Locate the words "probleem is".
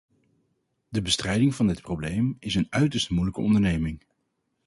1.81-2.55